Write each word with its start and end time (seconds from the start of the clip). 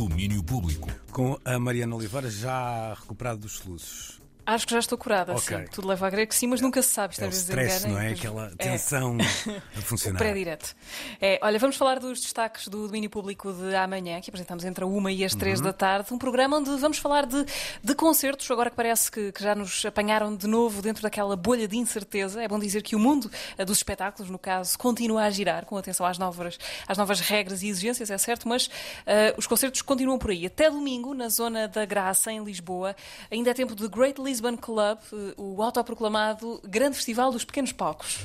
Domínio 0.00 0.42
Público. 0.42 0.88
Com 1.12 1.38
a 1.44 1.58
Mariana 1.58 1.94
Oliveira 1.94 2.30
já 2.30 2.94
recuperada 2.94 3.36
dos 3.36 3.58
soluços. 3.58 4.19
Acho 4.54 4.66
que 4.66 4.72
já 4.72 4.78
estou 4.80 4.98
curada, 4.98 5.32
Ok. 5.34 5.56
sim. 5.56 5.64
Tudo 5.72 5.88
leva 5.88 6.06
a 6.06 6.10
crer 6.10 6.26
que 6.26 6.34
sim, 6.34 6.46
mas 6.46 6.60
nunca 6.60 6.82
se 6.82 6.88
sabe. 6.90 7.14
É 7.18 7.26
o 7.26 7.28
stress, 7.30 7.86
engana 7.86 7.94
não 7.94 8.00
é? 8.08 8.12
Aquela 8.12 8.52
É. 8.58 8.64
tensão 8.70 9.16
a 9.76 9.78
O 9.78 9.82
funcionar. 9.82 10.18
pré-direto. 10.18 10.74
É, 11.20 11.38
olha, 11.42 11.58
vamos 11.58 11.76
falar 11.76 11.98
dos 12.00 12.20
destaques 12.20 12.68
do 12.68 12.86
domínio 12.86 13.08
público 13.10 13.52
de 13.52 13.74
amanhã, 13.74 14.20
que 14.20 14.30
apresentamos 14.30 14.64
entre 14.64 14.84
a 14.84 14.86
uma 14.86 15.12
e 15.12 15.24
as 15.24 15.34
três 15.34 15.58
Uhum. 15.60 15.66
da 15.66 15.72
tarde. 15.72 16.12
Um 16.12 16.18
programa 16.18 16.56
onde 16.58 16.70
vamos 16.76 16.98
falar 16.98 17.26
de, 17.26 17.44
de 17.82 17.94
concertos, 17.94 18.50
agora 18.50 18.70
que 18.70 18.76
parece 18.76 19.10
que, 19.10 19.32
que 19.32 19.42
já 19.42 19.54
nos 19.54 19.84
apanharam 19.84 20.34
de 20.34 20.46
novo 20.46 20.82
dentro 20.82 21.02
daquela 21.02 21.36
bolha 21.36 21.68
de 21.68 21.76
incerteza. 21.76 22.42
É 22.42 22.48
bom 22.48 22.58
dizer 22.58 22.82
que 22.82 22.96
o 22.96 22.98
mundo 22.98 23.30
eh, 23.56 23.64
dos 23.64 23.78
espetáculos, 23.78 24.30
no 24.30 24.38
caso, 24.38 24.78
continua 24.78 25.22
a 25.24 25.30
girar, 25.30 25.64
com 25.64 25.76
atenção 25.76 26.04
às 26.06 26.18
novas, 26.18 26.58
às 26.86 26.96
novas 26.98 27.20
regras 27.20 27.62
e 27.62 27.68
exigências, 27.68 28.10
é 28.10 28.18
certo, 28.18 28.48
mas 28.48 28.68
eh, 29.06 29.34
os 29.36 29.46
concertos 29.46 29.82
continuam 29.82 30.18
por 30.18 30.30
aí. 30.30 30.46
Até 30.46 30.70
domingo, 30.70 31.14
na 31.14 31.28
zona 31.28 31.68
da 31.68 31.84
Graça, 31.84 32.32
em 32.32 32.42
Lisboa, 32.42 32.96
ainda 33.30 33.50
é 33.50 33.54
tempo 33.54 33.74
de 33.74 33.86
Great 33.88 34.20
Lisbon 34.40 34.56
Club, 34.56 34.98
eh, 35.12 35.34
o 35.36 35.62
autoproclamado 35.62 36.62
Grande 36.64 36.96
Festival 36.96 37.30
dos 37.30 37.44
Pequenos 37.44 37.72
Palcos. 37.72 38.20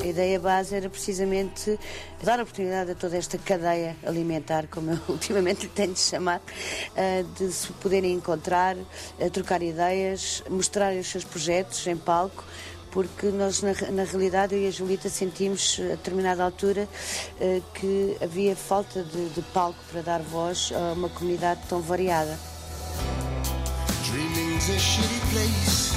A 0.00 0.06
ideia 0.06 0.38
base 0.38 0.76
era 0.76 0.88
precisamente 0.88 1.76
dar 2.22 2.38
oportunidade 2.38 2.92
a 2.92 2.94
toda 2.94 3.16
esta 3.16 3.36
cadeia 3.38 3.96
alimentar, 4.06 4.68
como 4.68 4.92
eu 4.92 4.98
ultimamente 5.12 5.66
tenho 5.66 5.94
de 5.94 5.98
chamar, 5.98 6.40
eh, 6.94 7.24
de 7.36 7.50
se 7.50 7.72
poderem 7.72 8.12
encontrar, 8.12 8.76
eh, 9.18 9.28
trocar 9.30 9.60
ideias, 9.64 10.44
mostrar 10.48 10.94
os 10.94 11.08
seus 11.08 11.24
projetos 11.24 11.84
em 11.84 11.96
palco, 11.96 12.44
porque 12.92 13.26
nós, 13.30 13.62
na, 13.62 13.72
na 13.90 14.04
realidade, 14.04 14.54
eu 14.54 14.62
e 14.62 14.68
a 14.68 14.70
Julita 14.70 15.08
sentimos, 15.08 15.80
a 15.80 15.96
determinada 15.96 16.44
altura, 16.44 16.86
que 17.74 18.18
havia 18.20 18.54
falta 18.54 19.02
de, 19.02 19.30
de 19.30 19.42
palco 19.42 19.78
para 19.90 20.02
dar 20.02 20.20
voz 20.20 20.70
a 20.72 20.92
uma 20.92 21.08
comunidade 21.08 21.62
tão 21.68 21.80
variada. 21.80 22.51
is 24.62 24.68
a 24.68 24.78
shitty 24.78 25.20
place. 25.32 25.92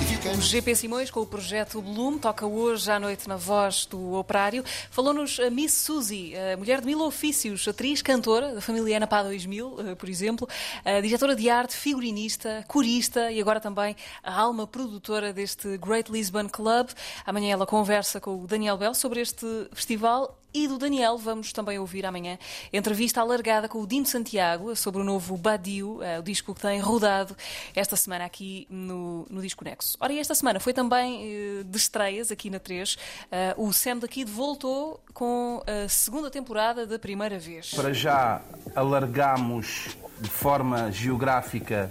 If 0.00 0.11
O 0.24 0.40
GP 0.40 0.76
Simões, 0.76 1.10
com 1.10 1.18
o 1.18 1.26
projeto 1.26 1.82
Bloom, 1.82 2.16
toca 2.16 2.46
hoje 2.46 2.88
à 2.92 3.00
noite 3.00 3.28
na 3.28 3.36
voz 3.36 3.86
do 3.86 4.14
operário. 4.14 4.64
Falou-nos 4.88 5.40
a 5.40 5.50
Miss 5.50 5.74
Suzy, 5.74 6.32
a 6.36 6.56
mulher 6.56 6.80
de 6.80 6.86
mil 6.86 7.00
ofícios, 7.00 7.66
atriz, 7.66 8.02
cantora, 8.02 8.54
da 8.54 8.60
família 8.60 8.98
Ana 8.98 9.08
Pá 9.08 9.24
2000, 9.24 9.76
eh, 9.80 9.94
por 9.96 10.08
exemplo, 10.08 10.48
a 10.84 11.00
diretora 11.00 11.34
de 11.34 11.50
arte, 11.50 11.74
figurinista, 11.74 12.64
corista 12.68 13.32
e 13.32 13.40
agora 13.40 13.58
também 13.58 13.96
a 14.22 14.32
alma 14.32 14.64
produtora 14.64 15.32
deste 15.32 15.76
Great 15.78 16.10
Lisbon 16.10 16.48
Club. 16.48 16.90
Amanhã 17.26 17.54
ela 17.54 17.66
conversa 17.66 18.20
com 18.20 18.44
o 18.44 18.46
Daniel 18.46 18.76
Bell 18.76 18.94
sobre 18.94 19.20
este 19.20 19.44
festival 19.72 20.38
e 20.54 20.68
do 20.68 20.76
Daniel 20.76 21.16
vamos 21.16 21.50
também 21.52 21.78
ouvir 21.78 22.04
amanhã 22.04 22.38
entrevista 22.72 23.20
alargada 23.20 23.68
com 23.68 23.80
o 23.80 23.86
Dino 23.86 24.04
Santiago 24.04 24.76
sobre 24.76 25.00
o 25.00 25.04
novo 25.04 25.36
Badiou, 25.36 26.02
eh, 26.02 26.18
o 26.18 26.22
disco 26.22 26.54
que 26.54 26.60
tem 26.60 26.78
rodado 26.78 27.34
esta 27.74 27.96
semana 27.96 28.26
aqui 28.26 28.66
no, 28.68 29.26
no 29.30 29.40
Disco 29.40 29.64
Nexo. 29.64 29.96
E 30.12 30.18
esta 30.18 30.34
semana 30.34 30.60
foi 30.60 30.74
também 30.74 31.22
eh, 31.22 31.62
de 31.64 31.78
estreias 31.78 32.30
aqui 32.30 32.50
na 32.50 32.58
3. 32.58 32.98
Eh, 33.30 33.54
o 33.56 33.72
Sam 33.72 33.96
da 33.96 34.06
Kid 34.06 34.30
voltou 34.30 35.02
com 35.14 35.62
a 35.66 35.88
segunda 35.88 36.30
temporada 36.30 36.86
da 36.86 36.98
primeira 36.98 37.38
vez. 37.38 37.70
Para 37.70 37.94
já 37.94 38.42
alargamos 38.76 39.96
de 40.20 40.28
forma 40.28 40.92
geográfica 40.92 41.90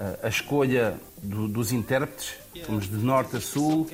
eh, 0.00 0.18
a 0.22 0.28
escolha 0.28 0.98
do- 1.22 1.48
dos 1.48 1.72
intérpretes, 1.72 2.34
fomos 2.64 2.88
de 2.88 2.96
norte 2.96 3.36
a 3.36 3.40
sul, 3.40 3.88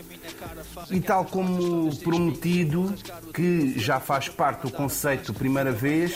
e 0.91 1.01
tal 1.01 1.25
como 1.25 1.95
prometido, 1.99 2.95
que 3.33 3.79
já 3.79 4.01
faz 4.01 4.29
parte 4.29 4.63
do 4.63 4.71
conceito 4.71 5.33
primeira 5.35 5.73
vez, 5.73 6.15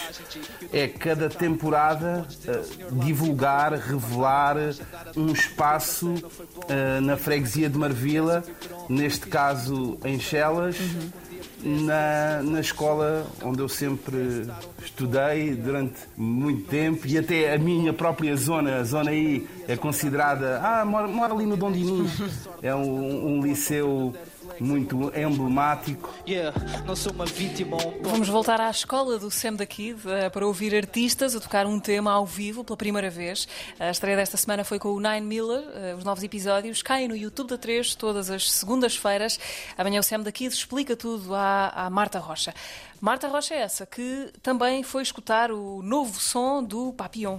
é 0.73 0.87
cada 0.89 1.29
temporada 1.29 2.27
eh, 2.47 2.63
divulgar, 3.05 3.73
revelar 3.75 4.57
um 5.17 5.33
espaço 5.33 6.15
eh, 6.69 7.01
na 7.01 7.17
freguesia 7.17 7.69
de 7.69 7.79
Marvila, 7.79 8.43
neste 8.89 9.27
caso 9.27 9.99
em 10.05 10.19
Chelas 10.19 10.77
na, 11.63 12.43
na 12.43 12.61
escola 12.61 13.27
onde 13.43 13.61
eu 13.61 13.69
sempre 13.69 14.47
estudei 14.85 15.55
durante 15.55 16.01
muito 16.17 16.69
tempo 16.69 17.07
e 17.07 17.19
até 17.19 17.55
a 17.55 17.59
minha 17.59 17.93
própria 17.93 18.37
zona, 18.37 18.77
a 18.77 18.85
zona 18.85 19.11
aí, 19.11 19.47
é 19.67 19.77
considerada. 19.77 20.61
Ah, 20.63 20.85
mora, 20.85 21.33
ali 21.33 21.47
no 21.47 21.57
Dom 21.57 21.73
Dinis. 21.73 22.49
É 22.63 22.75
um, 22.75 23.39
um 23.39 23.43
liceu 23.43 24.15
muito 24.61 25.13
emblemático. 25.17 26.13
Yeah, 26.27 26.55
não 26.87 26.95
sou 26.97 27.13
uma 27.13 27.27
vítima 27.27 27.77
ou 27.77 27.99
Vamos 28.03 28.29
voltar 28.29 28.61
à 28.61 28.71
escola 28.71 29.19
do 29.19 29.31
Sam 29.31 29.55
da 29.55 29.67
Kid 29.67 30.01
eh, 30.07 30.29
para 30.31 30.47
ouvir 30.47 30.75
artistas 30.75 31.35
a 31.35 31.41
tocar 31.41 31.67
um 31.67 31.79
tema 31.81 32.13
ao 32.13 32.27
vivo 32.27 32.63
pela 32.65 32.77
primeira 32.77 33.11
vez. 33.11 33.47
A 33.79 33.91
estreia 33.91 34.17
desta 34.17 34.37
semana 34.37 34.65
foi 34.65 34.79
com 34.79 34.89
o 34.89 35.01
Nine 35.01 35.21
Miller. 35.27 35.63
Eh, 35.75 35.95
Os 35.97 36.05
novos 36.05 36.23
episódios 36.23 36.83
caem 36.83 37.09
no 37.09 37.17
YouTube 37.17 37.49
da 37.49 37.59
3 37.59 37.95
todas 37.95 38.31
as 38.31 38.51
segundas-feiras. 38.51 39.39
Amanhã 39.77 40.01
o 40.01 40.03
Sam 40.03 40.21
da 40.21 40.33
Kid 40.33 40.53
explica 40.55 40.97
tudo 40.97 41.35
à, 41.35 41.69
à 41.69 41.91
Marta 41.91 42.19
Rocha. 42.19 42.55
Marta 43.01 43.29
Rocha 43.29 43.55
é 43.55 43.59
essa 43.59 43.87
que 43.87 44.31
também 44.43 44.83
foi 44.83 45.03
escutar 45.03 45.53
o 45.53 45.83
novo 45.83 46.19
som 46.21 46.63
do 46.63 46.93
Papillon. 46.93 47.39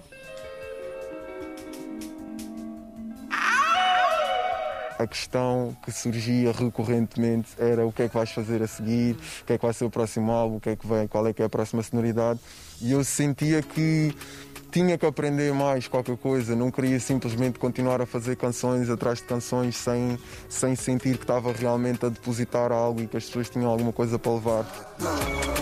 A 4.99 5.07
questão 5.07 5.73
que 5.81 5.93
surgia 5.93 6.51
recorrentemente 6.51 7.51
era 7.57 7.85
o 7.85 7.91
que 7.91 8.03
é 8.03 8.09
que 8.09 8.15
vais 8.15 8.29
fazer 8.31 8.61
a 8.61 8.67
seguir, 8.67 9.15
o 9.15 9.45
que 9.45 9.53
é 9.53 9.57
que 9.57 9.65
vai 9.65 9.73
ser 9.73 9.85
o 9.85 9.89
próximo 9.89 10.29
álbum, 10.29 10.57
o 10.57 10.59
que 10.59 10.71
é 10.71 10.75
que 10.75 10.85
vem, 10.85 11.07
qual 11.07 11.25
é 11.25 11.31
que 11.31 11.41
é 11.41 11.45
a 11.45 11.49
próxima 11.49 11.81
sonoridade. 11.81 12.37
E 12.81 12.91
eu 12.91 13.01
sentia 13.05 13.61
que 13.61 14.13
tinha 14.71 14.97
que 14.97 15.05
aprender 15.05 15.53
mais 15.53 15.87
qualquer 15.87 16.17
coisa, 16.17 16.53
não 16.53 16.69
queria 16.69 16.99
simplesmente 16.99 17.57
continuar 17.57 18.01
a 18.01 18.05
fazer 18.05 18.35
canções 18.35 18.89
atrás 18.89 19.19
de 19.19 19.23
canções 19.23 19.77
sem, 19.77 20.19
sem 20.49 20.75
sentir 20.75 21.15
que 21.15 21.23
estava 21.23 21.53
realmente 21.53 22.05
a 22.05 22.09
depositar 22.09 22.69
algo 22.73 23.01
e 23.01 23.07
que 23.07 23.15
as 23.15 23.23
pessoas 23.23 23.49
tinham 23.49 23.71
alguma 23.71 23.93
coisa 23.93 24.19
para 24.19 24.33
levar. 24.33 25.58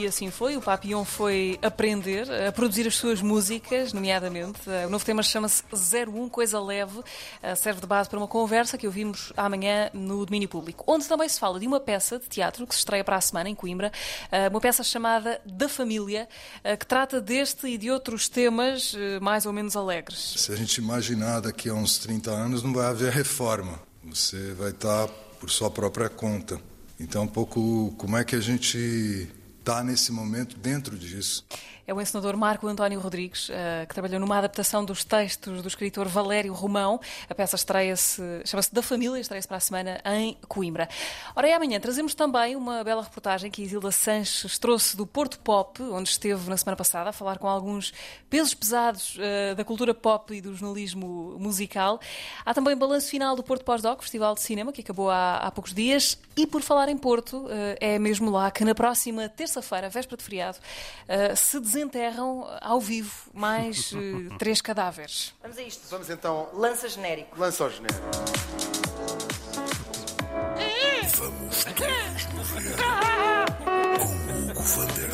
E 0.00 0.06
assim 0.06 0.30
foi, 0.30 0.56
o 0.56 0.62
Papillon 0.62 1.04
foi 1.04 1.58
aprender 1.60 2.26
a 2.32 2.50
produzir 2.50 2.86
as 2.88 2.96
suas 2.96 3.20
músicas, 3.20 3.92
nomeadamente. 3.92 4.60
Eh, 4.66 4.86
O 4.86 4.90
novo 4.90 5.04
tema 5.04 5.22
chama-se 5.22 5.62
01 5.70 6.26
Coisa 6.30 6.58
Leve, 6.58 7.02
eh, 7.42 7.54
serve 7.54 7.82
de 7.82 7.86
base 7.86 8.08
para 8.08 8.18
uma 8.18 8.26
conversa 8.26 8.78
que 8.78 8.86
ouvimos 8.86 9.30
amanhã 9.36 9.90
no 9.92 10.24
domínio 10.24 10.48
público, 10.48 10.82
onde 10.86 11.06
também 11.06 11.28
se 11.28 11.38
fala 11.38 11.60
de 11.60 11.66
uma 11.66 11.78
peça 11.78 12.18
de 12.18 12.26
teatro 12.28 12.66
que 12.66 12.74
se 12.74 12.78
estreia 12.78 13.04
para 13.04 13.16
a 13.16 13.20
semana 13.20 13.50
em 13.50 13.54
Coimbra, 13.54 13.92
eh, 14.32 14.48
uma 14.48 14.58
peça 14.60 14.82
chamada 14.82 15.38
Da 15.44 15.68
Família, 15.68 16.26
que 16.78 16.86
trata 16.86 17.20
deste 17.20 17.66
e 17.66 17.76
de 17.76 17.90
outros 17.90 18.26
temas 18.26 18.94
mais 19.20 19.44
ou 19.44 19.52
menos 19.52 19.76
alegres. 19.76 20.34
Se 20.38 20.50
a 20.50 20.56
gente 20.56 20.78
imaginar 20.78 21.40
daqui 21.40 21.68
a 21.68 21.74
uns 21.74 21.98
30 21.98 22.30
anos, 22.30 22.62
não 22.62 22.72
vai 22.72 22.86
haver 22.86 23.12
reforma. 23.12 23.78
Você 24.04 24.54
vai 24.54 24.70
estar 24.70 25.08
por 25.38 25.50
sua 25.50 25.70
própria 25.70 26.08
conta. 26.08 26.58
Então, 26.98 27.24
um 27.24 27.28
pouco 27.28 27.92
como 27.98 28.16
é 28.16 28.24
que 28.24 28.36
a 28.36 28.40
gente 28.40 29.28
está 29.60 29.84
nesse 29.84 30.10
momento 30.10 30.56
dentro 30.58 30.98
disso. 30.98 31.44
É 31.86 31.94
o 31.94 32.00
encenador 32.00 32.36
Marco 32.36 32.66
António 32.66 33.00
Rodrigues, 33.00 33.48
eh, 33.50 33.86
que 33.88 33.94
trabalhou 33.94 34.20
numa 34.20 34.38
adaptação 34.38 34.84
dos 34.84 35.04
textos 35.04 35.62
do 35.62 35.68
escritor 35.68 36.06
Valério 36.06 36.52
Romão. 36.52 37.00
A 37.28 37.34
peça 37.34 37.56
estreia-se, 37.56 38.22
chama-se 38.44 38.72
Da 38.72 38.82
Família, 38.82 39.20
estreia-se 39.20 39.48
para 39.48 39.56
a 39.56 39.60
semana 39.60 40.00
em 40.04 40.36
Coimbra. 40.46 40.88
Ora, 41.34 41.48
e 41.48 41.52
amanhã 41.52 41.80
trazemos 41.80 42.14
também 42.14 42.54
uma 42.54 42.84
bela 42.84 43.02
reportagem 43.02 43.50
que 43.50 43.62
Isilda 43.62 43.90
Sanches 43.90 44.58
trouxe 44.58 44.96
do 44.96 45.06
Porto 45.06 45.38
Pop, 45.40 45.82
onde 45.82 46.10
esteve 46.10 46.48
na 46.48 46.56
semana 46.56 46.76
passada 46.76 47.10
a 47.10 47.12
falar 47.12 47.38
com 47.38 47.48
alguns 47.48 47.92
pesos 48.28 48.54
pesados 48.54 49.16
eh, 49.18 49.54
da 49.54 49.64
cultura 49.64 49.94
pop 49.94 50.34
e 50.34 50.40
do 50.40 50.54
jornalismo 50.54 51.36
musical. 51.38 52.00
Há 52.44 52.54
também 52.54 52.76
balanço 52.76 53.08
final 53.08 53.34
do 53.34 53.42
Porto 53.42 53.64
Pós-Doc, 53.64 54.02
Festival 54.02 54.34
de 54.34 54.42
Cinema, 54.42 54.72
que 54.72 54.82
acabou 54.82 55.10
há, 55.10 55.38
há 55.38 55.50
poucos 55.50 55.74
dias. 55.74 56.18
E 56.36 56.46
por 56.46 56.62
falar 56.62 56.88
em 56.88 56.96
Porto, 56.96 57.46
eh, 57.50 57.94
é 57.94 57.98
mesmo 57.98 58.30
lá 58.30 58.50
que 58.50 58.64
na 58.64 58.74
próxima 58.74 59.28
terça-feira, 59.28 59.88
véspera 59.88 60.16
de 60.16 60.22
feriado, 60.22 60.58
se 61.36 61.58
desenterram 61.70 62.46
ao 62.60 62.80
vivo 62.80 63.30
mais 63.32 63.92
eh, 63.94 64.34
três 64.38 64.60
cadáveres. 64.60 65.32
Vamos 65.40 65.56
a 65.58 65.62
isto. 65.62 65.88
Vamos 65.88 66.10
então. 66.10 66.48
Lança 66.52 66.88
genérico. 66.88 67.38
Lança 67.38 67.64
o 67.64 67.70
genérico. 67.70 68.00
Vamos 70.50 71.12
todos 71.12 71.64
morrer 72.32 72.74
com 74.54 74.60
Hugo 74.62 74.62
van 74.62 74.86
der. 74.86 75.10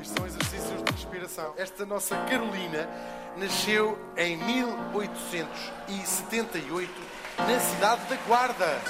Isto 0.00 0.14
são 0.16 0.26
exercícios 0.26 0.82
de 0.84 0.92
inspiração. 0.92 1.54
Esta 1.56 1.86
nossa 1.86 2.16
Carolina 2.24 2.88
nasceu 3.36 3.96
em 4.16 4.36
1878 4.36 6.92
na 7.38 7.60
cidade 7.60 8.02
da 8.08 8.16
Guarda. 8.26 8.80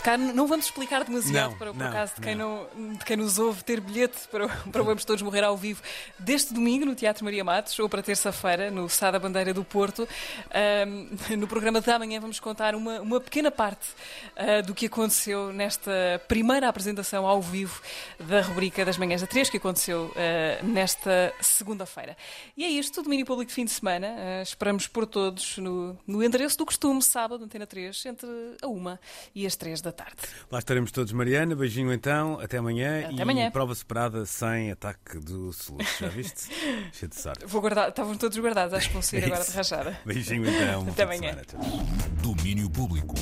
Se 0.00 0.04
calhar 0.04 0.18
não 0.34 0.46
vamos 0.46 0.64
explicar 0.64 1.04
demasiado 1.04 1.50
Não, 1.50 1.58
para, 1.58 1.72
por 1.74 1.78
não, 1.78 1.86
acaso 1.88 2.14
de 2.14 2.22
quem, 2.22 2.34
não. 2.34 2.66
de 2.98 3.04
quem 3.04 3.18
nos 3.18 3.38
ouve 3.38 3.62
ter 3.62 3.82
bilhete 3.82 4.16
para, 4.30 4.46
o- 4.46 4.70
para 4.72 4.80
o 4.80 4.84
Vamos 4.86 5.04
Todos 5.04 5.20
Morrer 5.20 5.44
ao 5.44 5.54
Vivo 5.58 5.82
deste 6.18 6.54
domingo 6.54 6.86
no 6.86 6.94
Teatro 6.94 7.22
Maria 7.22 7.44
Matos 7.44 7.78
ou 7.78 7.86
para 7.86 8.02
terça-feira 8.02 8.70
no 8.70 8.88
Sá 8.88 9.10
da 9.10 9.18
Bandeira 9.18 9.52
do 9.52 9.62
Porto. 9.62 10.08
Ahm, 10.54 11.36
no 11.36 11.46
programa 11.46 11.82
de 11.82 11.90
amanhã 11.90 12.18
vamos 12.18 12.40
contar 12.40 12.74
uma, 12.74 12.98
uma 13.02 13.20
pequena 13.20 13.50
parte 13.50 13.88
ah, 14.36 14.62
do 14.62 14.74
que 14.74 14.86
aconteceu 14.86 15.52
nesta 15.52 15.90
primeira 16.26 16.66
apresentação 16.66 17.26
ao 17.26 17.42
vivo 17.42 17.82
da 18.18 18.40
rubrica 18.40 18.82
das 18.86 18.96
Manhãs 18.96 19.20
da 19.20 19.26
3, 19.26 19.50
que 19.50 19.58
aconteceu 19.58 20.10
ah, 20.16 20.62
nesta 20.64 21.34
segunda-feira. 21.42 22.16
E 22.56 22.64
é 22.64 22.68
isto, 22.68 23.02
domínio 23.02 23.26
público 23.26 23.50
de 23.50 23.54
fim 23.54 23.66
de 23.66 23.70
semana. 23.70 24.06
Ah, 24.16 24.42
esperamos 24.42 24.86
por 24.86 25.04
todos 25.04 25.58
no, 25.58 25.94
no 26.06 26.24
endereço 26.24 26.56
do 26.56 26.64
costume, 26.64 27.02
sábado, 27.02 27.44
Antena 27.44 27.66
3, 27.66 28.06
entre 28.06 28.28
a 28.62 28.66
uma 28.66 28.98
e 29.34 29.46
as 29.46 29.54
três 29.56 29.82
da 29.82 29.89
tarde. 29.92 30.16
Lá 30.50 30.58
estaremos 30.58 30.90
todos, 30.92 31.12
Mariana. 31.12 31.54
Beijinho 31.54 31.92
então, 31.92 32.38
até 32.40 32.58
amanhã. 32.58 33.06
Até 33.06 33.14
e 33.14 33.22
amanhã. 33.22 33.50
prova 33.50 33.74
separada 33.74 34.24
sem 34.26 34.70
ataque 34.70 35.18
do 35.18 35.52
soluço. 35.52 36.00
Já 36.00 36.08
viste? 36.08 36.48
Cheio 36.92 37.08
de 37.08 37.16
sorte. 37.20 37.46
Vou 37.46 37.60
guardar, 37.60 37.88
estavam 37.88 38.16
todos 38.16 38.36
guardados, 38.38 38.74
acho 38.74 38.88
que 38.88 38.92
vão 38.92 39.02
sair 39.02 39.22
É 39.22 39.26
agora 39.26 39.44
de 39.44 39.50
rachada. 39.52 40.00
Beijinho 40.04 40.48
então. 40.48 40.86
Até 40.88 41.02
amanhã. 41.04 41.36
Domínio 42.22 42.68
público. 42.70 43.14